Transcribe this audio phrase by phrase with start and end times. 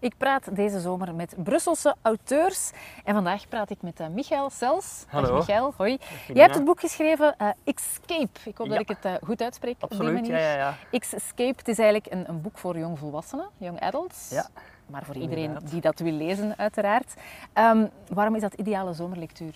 [0.00, 2.70] Ik praat deze zomer met Brusselse auteurs.
[3.04, 5.04] En vandaag praat ik met uh, Michael Sels.
[5.08, 5.26] Hallo.
[5.28, 5.98] Dag Michael, hoi.
[6.32, 8.38] Jij hebt het boek geschreven uh, Escape.
[8.44, 8.72] Ik hoop Ja.
[8.72, 10.46] dat ik het uh, goed uitspreek Absoluut, op die manier.
[10.46, 10.58] ja, ja,
[10.90, 10.98] ja.
[10.98, 14.30] Escape, het is eigenlijk een, een boek voor jongvolwassenen, young adults.
[14.30, 14.46] Ja,
[14.86, 15.70] Maar voor iedereen inderdaad.
[15.70, 17.14] die dat wil lezen, uiteraard.
[17.52, 19.54] Ehm, waarom is dat ideale zomerlectuur?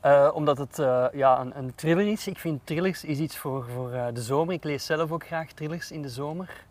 [0.00, 2.26] Eh, omdat het eh, ja, een, een thriller is.
[2.26, 4.54] Ik vind thrillers is iets voor, voor eh, de zomer.
[4.54, 6.64] Ik lees zelf ook graag thrillers in de zomer.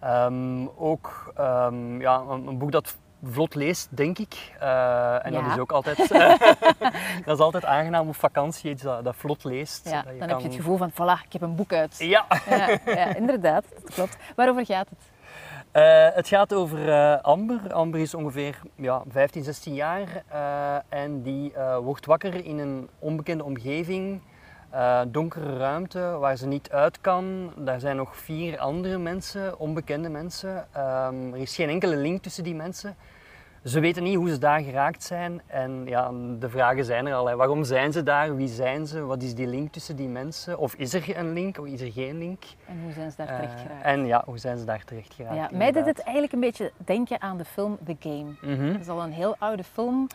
[0.00, 4.52] Ehm, ook ehm, ja, een, een boek dat vlot leest, denk ik.
[4.60, 5.42] Eh, en Ja.
[5.42, 6.38] dat is ook altijd, eh,
[7.24, 9.88] dat is altijd aangenaam op vakantie, iets dat, dat vlot leest.
[9.88, 11.72] Ja, dat dan je heb kan- je het gevoel van, voilà, ik heb een boek
[11.72, 11.96] uit.
[11.98, 14.16] Ja, Ja, ja, inderdaad, dat klopt.
[14.36, 14.98] Waarover gaat het?
[15.70, 17.72] Eh, het gaat over Amber.
[17.72, 20.08] Amber is ongeveer ja, 15, 16 jaar
[20.88, 24.20] en die wordt wakker in een onbekende omgeving,
[24.70, 27.52] eh, donkere ruimte waar ze niet uit kan.
[27.56, 30.66] Daar zijn nog vier andere mensen, onbekende mensen.
[30.72, 32.96] Ehm, er is geen enkele link tussen die mensen.
[33.64, 37.26] Ze weten niet hoe ze daar geraakt zijn en ja, de vragen zijn er al.
[37.26, 37.36] hè.
[37.36, 38.36] Waarom zijn ze daar?
[38.36, 39.00] Wie zijn ze?
[39.00, 40.58] Wat is die link tussen die mensen?
[40.58, 42.42] Of is er een link of is er geen link?
[42.66, 43.84] En hoe zijn ze daar Eh, terecht geraakt?
[43.84, 45.34] en ja, hoe zijn ze daar terecht geraakt?
[45.36, 48.54] ja, mij deed het eigenlijk een beetje denken aan de film The Game.
[48.54, 48.72] Mhm.
[48.72, 50.06] Dat is al een heel oude film.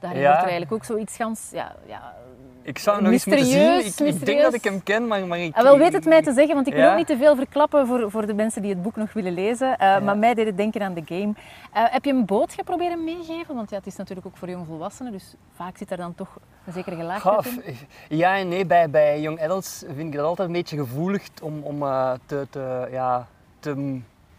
[0.00, 0.26] Daarin Ja.
[0.26, 1.48] wordt er eigenlijk ook zoiets gans...
[1.52, 2.14] Ja, ja,
[2.62, 3.78] Ik zou hem nog eens moeten zien.
[4.08, 5.56] Ik, ik denk dat ik hem ken, maar, maar ik...
[5.56, 6.90] Ah, wel weet het mij te zeggen, want ik wil Ja.
[6.90, 9.78] ook niet te veel verklappen voor, voor de mensen die het boek nog willen lezen.
[9.78, 11.32] Eh, Maar mij deed het denken aan The Game.
[11.72, 13.54] Eh, heb je een boodschap proberen meegeven?
[13.54, 16.72] Want ja, het is natuurlijk ook voor jongvolwassenen, dus vaak zit daar dan toch een
[16.72, 17.76] zekere gelaagdheid in.
[18.18, 21.62] Ja en nee, bij, bij young adults vind ik dat altijd een beetje gevoelig om,
[21.62, 23.26] om eh, te, te, ja,
[23.60, 23.98] te,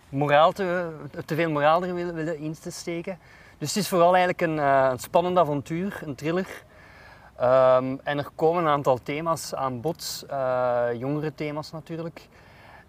[0.09, 0.89] moraal te,
[1.25, 3.17] te veel moraal er willen, willen in te steken.
[3.59, 6.63] Dus het is vooral eigenlijk een, eh, een spannend avontuur, een thriller.
[7.37, 12.27] Ehm, en er komen een aantal thema's aan bod, eh, jongere thema's natuurlijk.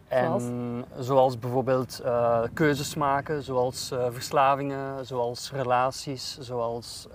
[0.09, 1.07] En Zoals?
[1.07, 7.09] zoals bijvoorbeeld eh, keuzes maken, zoals verslavingen, zoals relaties, zoals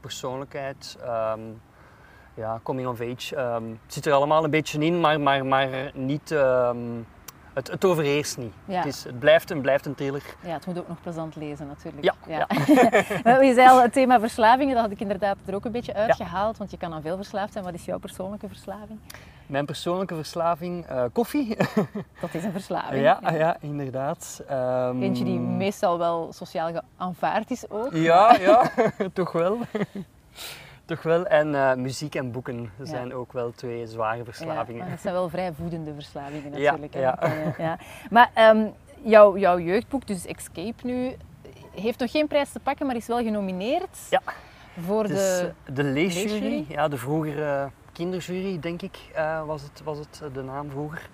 [0.00, 1.40] persoonlijkheid, ehm,
[2.34, 3.36] ja, coming of age.
[3.36, 6.34] ehm, het zit er allemaal een beetje in, maar, maar, maar niet,
[7.54, 8.52] het, het overheerst niet.
[8.64, 8.76] Ja.
[8.76, 10.22] Het, is, het blijft, een, blijft een thriller.
[10.40, 12.14] Ja, het moet ook nog plezant lezen natuurlijk.
[12.26, 12.46] Ja,
[13.24, 15.94] Maar je zei al, het thema verslavingen, dat had ik inderdaad er ook een beetje
[15.94, 17.64] uitgehaald, want je kan aan veel verslaafd zijn.
[17.64, 18.98] Wat is jouw persoonlijke verslaving?
[19.46, 21.56] Mijn persoonlijke verslaving, eh, koffie.
[22.20, 23.02] Dat is een verslaving.
[23.02, 24.42] ja, ja, inderdaad.
[24.48, 27.92] Ehm, Eentje die meestal wel sociaal geaanvaard is ook.
[27.92, 28.70] Ja, ja,
[29.12, 29.58] toch wel.
[30.94, 31.26] Toch wel.
[31.26, 34.80] En eh, muziek en boeken zijn ook wel twee zware Ja, verslavingen.
[34.80, 36.94] maar dat zijn wel vrij voedende verslavingen Ja, natuurlijk.
[36.94, 37.18] ja.
[37.58, 37.78] Ja.
[38.10, 38.66] Maar ehm,
[39.02, 41.16] jouw, jouw jeugdboek, dus Escape nu,
[41.74, 44.20] heeft nog geen prijs te pakken, maar is wel genomineerd Ja.
[44.80, 45.52] voor de...
[45.66, 46.64] eh, de leesjury, leesjury?
[46.68, 51.08] ja, de vroegere kinderjury, denk ik, eh, was, het, was het de naam vroeger.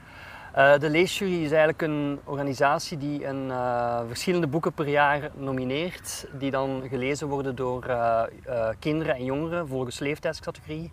[0.58, 6.26] Eh, de leesjury is eigenlijk een organisatie die een, eh, verschillende boeken per jaar nomineert,
[6.32, 8.22] die dan gelezen worden door eh,
[8.78, 10.92] kinderen en jongeren volgens leeftijdscategorie.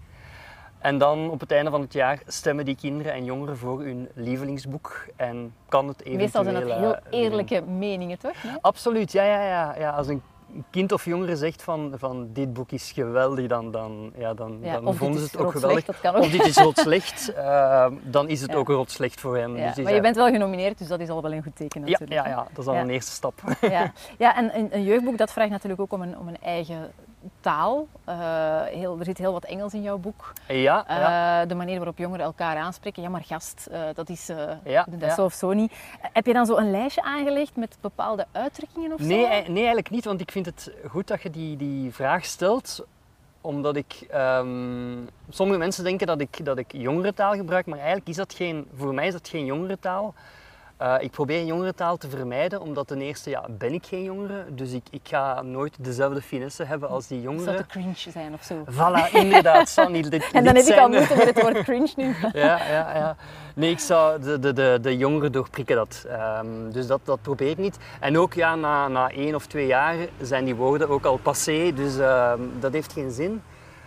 [0.80, 4.10] En dan op het einde van het jaar stemmen die kinderen en jongeren voor hun
[4.14, 6.18] lievelingsboek en kan het eventueel...
[6.18, 8.44] Meestal zijn dat heel eerlijke meningen, toch?
[8.44, 8.54] Nee?
[8.62, 9.90] Absoluut, ja, ja, ja, ja.
[9.90, 10.22] Als een
[10.70, 14.80] kind of jongere zegt van, van dit boek is geweldig, dan, dan, ja, dan, Ja,
[14.80, 15.86] dan vonden ze het ook geweldig.
[15.86, 16.22] Dat kan ook.
[16.24, 18.58] Of dit is rot slecht, eh, dan is het Ja.
[18.58, 19.56] ook rot slecht voor hen.
[19.56, 21.82] Ja, Dus maar je bent wel genomineerd, dus dat is al wel een goed teken
[21.82, 22.12] natuurlijk.
[22.12, 23.42] ja, ja, dat is al een eerste stap.
[23.62, 26.92] Ja, ja en een, een jeugdboek dat vraagt natuurlijk ook om een, om een eigen
[27.40, 27.88] taal.
[28.04, 30.34] Eh, heel, er zit heel wat Engels in jouw boek.
[30.48, 31.46] Ja, Eh, ja.
[31.46, 33.02] De manier waarop jongeren elkaar aanspreken.
[33.04, 34.30] Ja, maar gast, eh, dat is
[34.64, 35.74] Ja, dat zo of zo niet.
[36.00, 39.28] Heb je dan zo een lijstje aangelegd met bepaalde uitdrukkingen of Nee, zo?
[39.52, 42.86] nee, eigenlijk niet, want ik vind het goed dat je die, die vraag stelt.
[43.42, 44.06] Omdat ik...
[44.10, 44.98] ehm,
[45.30, 48.68] sommige mensen denken dat ik, dat ik jongerentaal gebruik, maar eigenlijk is dat geen...
[48.76, 50.14] Voor mij is dat geen jongerentaal.
[50.78, 54.46] Eh, ik probeer jongerentaal te vermijden, omdat ten eerste ja, ben ik geen jongere.
[54.50, 57.62] Dus ik, ik ga nooit dezelfde finesse hebben als die Het zou jongeren.
[57.68, 58.64] te cringe zijn of zo.
[58.72, 59.70] Voilà, inderdaad.
[59.70, 62.16] Zal niet dit, En dan heb ik al moeite met het woord cringe nu.
[62.34, 63.16] Ja, ja, ja.
[63.56, 66.06] Nee, ik zou de, de, de, de jongeren doorprikken dat.
[66.10, 67.78] Ehm, dus dat, dat probeer ik niet.
[68.00, 71.74] En ook ja, na, na één of twee jaar zijn die woorden ook al passé,
[71.74, 73.42] dus ehm, dat heeft geen zin.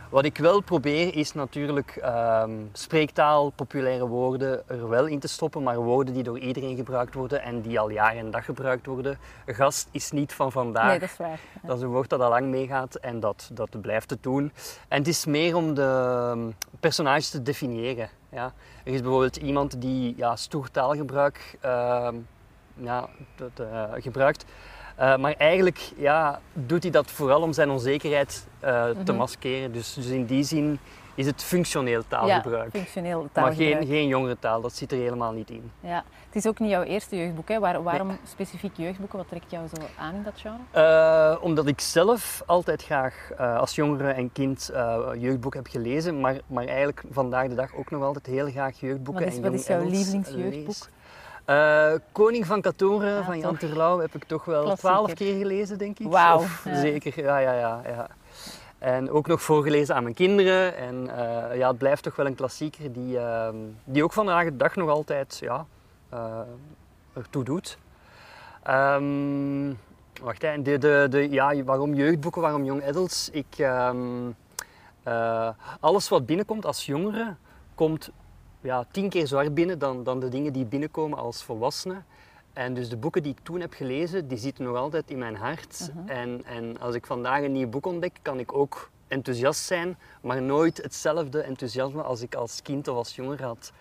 [0.08, 5.62] Wat ik wel probeer is natuurlijk ehm, spreektaal, populaire woorden er wel in te stoppen,
[5.62, 9.19] maar woorden die door iedereen gebruikt worden en die al jaar en dag gebruikt worden.
[9.46, 10.87] Gast is niet van vandaag.
[10.87, 11.28] Nee, dat is waar.
[11.28, 11.69] Ja.
[11.69, 14.52] Dat is een woord dat al lang meegaat en dat, dat blijft het doen.
[14.88, 16.50] En het is meer om de ehm,
[16.81, 18.08] personages te definiëren.
[18.31, 18.52] Ja.
[18.84, 22.16] Er is bijvoorbeeld iemand die ja, stoer taalgebruik ehm,
[22.75, 24.44] ja, dat, eh, gebruikt.
[24.99, 29.17] Eh, maar eigenlijk ja, doet hij dat vooral om zijn onzekerheid eh, te Mhm.
[29.17, 29.73] maskeren.
[29.73, 30.79] Dus, dus in die zin
[31.15, 32.71] is het functioneel Ja, taalgebruik.
[32.71, 33.77] functioneel maar taalgebruik.
[33.79, 35.71] geen, geen jongere taal, dat zit er helemaal niet in.
[35.81, 36.05] Ja.
[36.27, 37.49] Het is ook niet jouw eerste jeugdboek.
[37.49, 37.59] Hè?
[37.59, 39.19] Waar- waarom specifiek jeugdboeken?
[39.19, 40.59] Wat trekt jou zo aan in dat genre?
[40.71, 44.71] Eh, omdat ik zelf altijd graag als jongere en kind
[45.19, 49.25] jeugdboek heb gelezen, maar, maar eigenlijk vandaag de dag ook nog altijd heel graag jeugdboeken
[49.25, 50.89] Wat is- en wat is jouw lievelingsjeugdboek?
[51.49, 53.59] Eh, Koning van Katoren van Jan toch.
[53.59, 56.06] Terlouw heb ik toch wel twaalf keer gelezen, denk ik.
[56.09, 56.81] Wauw, ja.
[56.81, 58.09] Zeker, ja, ja, ja, ja.
[58.79, 60.77] En ook nog voorgelezen aan mijn kinderen.
[60.77, 64.56] En eh, ja, het blijft toch wel een klassieker die, ehm, die ook vandaag de
[64.56, 65.67] dag nog altijd ja,
[66.09, 66.41] eh,
[67.12, 67.79] ertoe doet.
[68.62, 69.73] Ehm,
[70.23, 73.29] wacht, hè, de, de, de, ja, waarom jeugdboeken, waarom young adults?
[73.31, 74.31] Ik, ehm,
[75.03, 75.49] eh,
[75.81, 77.35] alles wat binnenkomt als jongere,
[77.75, 78.11] komt
[78.60, 82.02] ja, tien keer zwaar binnen dan, dan de dingen die binnenkomen als volwassene.
[82.52, 85.37] En dus de boeken die ik toen heb gelezen, die zitten nog altijd in mijn
[85.37, 85.90] hart.
[85.94, 86.08] Mhm.
[86.08, 90.43] en, en als ik vandaag een nieuw boek ontdek, kan ik ook enthousiast zijn, maar
[90.43, 93.72] nooit hetzelfde enthousiasme als ik als kind of als jonger had.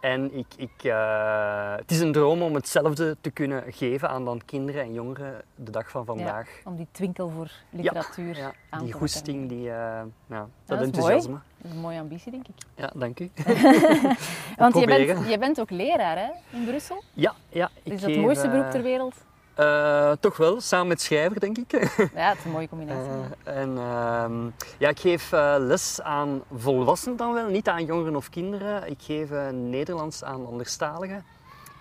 [0.00, 4.40] En ik, ik, eh, het is een droom om hetzelfde te kunnen geven aan dan
[4.44, 6.48] kinderen en jongeren de dag van vandaag.
[6.64, 11.32] Om die twinkel voor literatuur Ja, aan te die goesting, die, ja, dat, dat enthousiasme.
[11.32, 12.54] Dat is een mooie ambitie, denk ik.
[12.74, 13.30] Ja, dank u.
[14.56, 17.02] Want je bent, je bent ook leraar hè, in Brussel.
[17.12, 17.70] Ja, ja.
[17.82, 19.14] Ik is dat het mooiste eh, beroep ter wereld?
[19.58, 21.72] Eh, toch wel, samen met schrijver, denk ik.
[22.14, 23.10] Ja, het is een mooie combinatie.
[23.44, 28.16] Eh, en ehm, ja, ik geef eh, les aan volwassenen dan wel, niet aan jongeren
[28.16, 28.90] of kinderen.
[28.90, 31.24] Ik geef Nederlands aan anderstaligen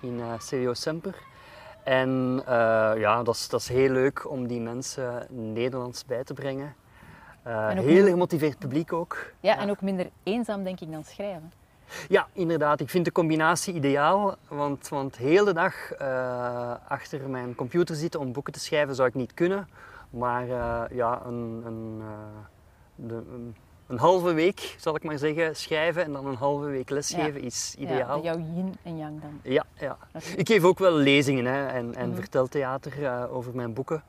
[0.01, 1.15] in CWO Semper.
[1.83, 2.41] En
[2.95, 6.75] ja, dat is, dat is heel leuk om die mensen Nederlands bij te brengen.
[7.73, 9.33] Heel gemotiveerd publiek ook.
[9.39, 11.51] ja, en ook minder eenzaam, denk ik, dan schrijven.
[12.07, 12.79] Ja, inderdaad.
[12.79, 18.19] Ik vind de combinatie ideaal, want, want heel de dag eh, achter mijn computer zitten
[18.19, 19.67] om boeken te schrijven zou ik niet kunnen.
[20.09, 22.07] Maar eh, ja, een, een, eh,
[22.95, 23.55] de, een,
[23.87, 27.75] een halve week, zal ik maar zeggen, schrijven en dan een halve week lesgeven is
[27.77, 28.23] Ja, ideaal.
[28.23, 29.39] jouw yin en yang dan.
[29.43, 29.97] Ja, ja.
[30.35, 34.03] Ik geef ook wel lezingen hè, en, en verteltheater eh, over mijn boeken.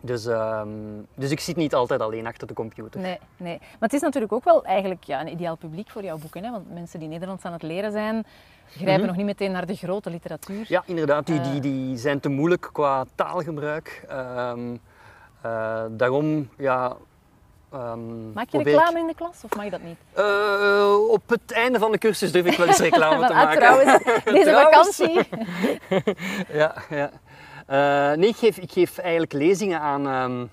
[0.00, 0.68] Dus, ehm,
[1.14, 3.00] dus ik zit niet altijd alleen achter de computer.
[3.00, 3.58] Nee, nee.
[3.58, 6.44] Maar het is natuurlijk ook wel eigenlijk ja, een ideaal publiek voor jouw boeken.
[6.44, 6.50] Hè?
[6.50, 8.26] Want mensen die Nederlands aan het leren zijn,
[8.70, 9.06] grijpen Mhm.
[9.06, 10.64] nog niet meteen naar de grote literatuur.
[10.68, 11.60] Ja, inderdaad, die, die, Eh.
[11.60, 14.04] die zijn te moeilijk qua taalgebruik.
[14.08, 14.76] Ehm,
[15.42, 16.96] eh, daarom, ja.
[17.72, 19.98] ehm, Maak je reclame ik- in de klas of mag je dat niet?
[20.12, 23.58] Eh, op het einde van de cursus durf ik wel eens reclame te ah, maken.
[23.58, 25.28] trouwens, deze vakantie.
[26.60, 27.10] ja, ja.
[27.68, 30.46] Eh, nee, ik geef, ik eigenlijk lezingen aan ehm,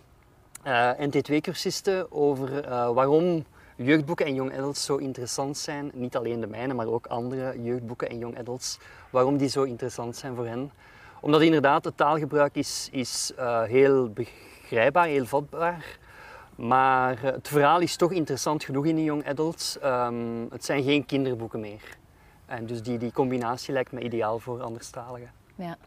[0.64, 3.46] eh, NT2-cursisten over eh, waarom
[3.76, 5.92] jeugdboeken en young adults zo interessant zijn.
[5.94, 8.80] Niet alleen de mijne, maar ook andere jeugdboeken en young adults.
[9.10, 10.72] Waarom die zo interessant zijn voor hen.
[11.22, 13.34] Omdat inderdaad het taalgebruik is, is
[13.66, 15.98] heel begrijpbaar, heel vatbaar.
[16.56, 19.80] Maar het verhaal is toch interessant genoeg in de young adults.
[19.80, 21.98] Ehm, het zijn geen kinderboeken meer.
[22.46, 25.45] En dus die, die combinatie lijkt me ideaal voor anderstaligen.
[25.56, 25.78] Ja.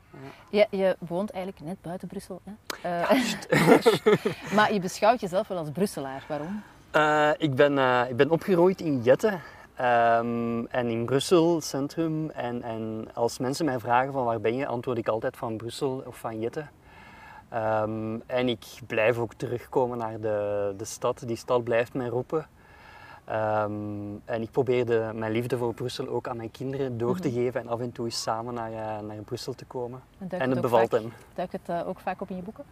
[0.48, 2.40] Je, je woont eigenlijk net buiten Brussel.
[2.44, 2.52] Hè?
[2.82, 6.24] Eh, maar je beschouwt jezelf wel als Brusselaar.
[6.28, 6.62] Waarom?
[6.90, 9.38] Eh, ik, ben, eh, ik ben opgegroeid in Jette
[9.74, 12.30] ehm, en in Brussel, centrum.
[12.30, 16.02] En, en als mensen mij vragen van waar ben je, antwoord ik altijd van Brussel
[16.06, 16.66] of van Jette.
[17.48, 21.22] Ehm, en ik blijf ook terugkomen naar de, de stad.
[21.26, 22.46] Die stad blijft mij roepen.
[23.28, 23.70] Ehm,
[24.24, 27.36] en ik probeer de, mijn liefde voor Brussel ook aan mijn kinderen door te Mhm.
[27.36, 30.00] geven en af en toe eens samen naar, eh, naar Brussel te komen.
[30.18, 31.12] En En het bevalt vaak, hen.
[31.34, 32.64] Duikt het eh, ook vaak op in je boeken?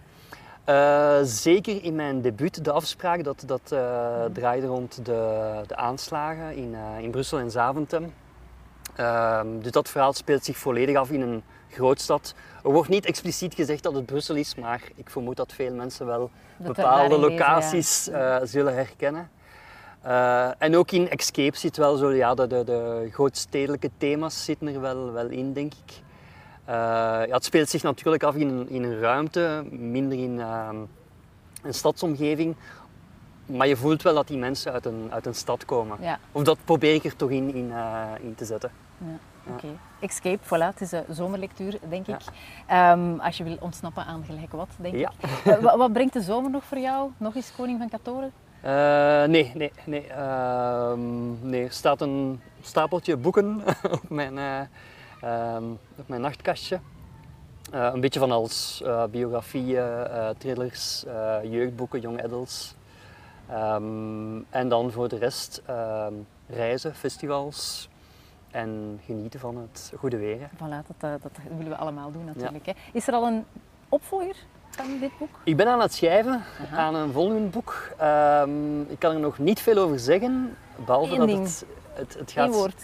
[0.64, 4.32] Eh, zeker in mijn debuut, de afspraak, dat, dat Mhm.
[4.32, 8.12] draaide rond de, de aanslagen in, in Brussel en Zaventem.
[8.94, 12.34] Ehm, dus dat verhaal speelt zich volledig af in een grootstad.
[12.64, 16.06] Er wordt niet expliciet gezegd dat het Brussel is, maar ik vermoed dat veel mensen
[16.06, 17.38] wel Dat bepaalde daarin lezen, ja.
[17.54, 18.02] locaties
[18.50, 19.30] zullen herkennen.
[20.06, 24.66] Eh, en ook in Escape zit wel zo, ja, de, de, de grootstedelijke thema's zitten
[24.74, 25.92] er wel, wel in, denk ik.
[26.64, 26.74] Eh,
[27.26, 30.76] ja, het speelt zich natuurlijk af in een, in een ruimte, minder in ehm,
[31.62, 32.56] een stadsomgeving.
[33.46, 35.96] Maar je voelt wel dat die mensen uit een, uit een stad komen.
[36.00, 38.70] Ja, Of dat probeer ik er toch in, in, eh, in te zetten.
[38.98, 39.18] ja.
[39.52, 39.66] Oké.
[40.00, 42.14] Escape, voilà, het is een zomerlectuur, denk Ja.
[42.14, 42.22] ik.
[42.66, 45.12] Ehm, als je wil ontsnappen aan gelijk wat, denk Ja.
[45.18, 45.52] ik.
[45.52, 47.10] Eh, wa- wat brengt de zomer nog voor jou?
[47.16, 48.32] Nog eens Koning van Katoren?
[48.66, 50.06] Eh, nee, nee, nee.
[50.06, 51.64] Ehm, nee.
[51.64, 53.62] Er staat een stapeltje boeken
[54.02, 54.60] op mijn, eh,
[55.20, 55.64] ehm,
[55.96, 56.80] op mijn nachtkastje.
[57.72, 58.82] Eh, een beetje van alles.
[59.10, 59.84] biografieën,
[60.38, 61.04] thrillers,
[61.42, 62.74] jeugdboeken, young adults.
[63.48, 65.62] Ehm, en dan voor de rest
[66.46, 67.88] reizen, festivals
[68.50, 70.40] en genieten van het goede weer.
[70.40, 70.46] hè.
[70.46, 72.66] Voilà, dat, dat willen we allemaal doen natuurlijk.
[72.66, 72.72] Hè.
[72.92, 73.44] Is er al een
[73.88, 74.36] opvolger
[75.00, 75.28] dit boek?
[75.44, 76.42] Ik ben aan het schrijven
[76.72, 77.88] aan een volgend boek.
[77.98, 81.42] Ehm, ik kan er nog niet veel over zeggen, behalve Eén dat ding.
[81.44, 82.82] het, het, het Eén gaat woord.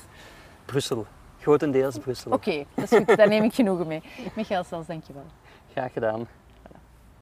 [0.64, 1.06] Brussel.
[1.40, 2.32] Grotendeels Brussel.
[2.32, 3.16] Oké, dat is goed.
[3.16, 4.02] Daar neem ik genoegen mee.
[4.36, 5.24] Michael Stels, dankjewel.
[5.72, 6.26] Graag gedaan.